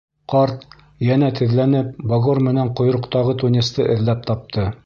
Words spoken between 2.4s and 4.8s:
менән ҡойроҡтағы тунецты эҙләп тапты.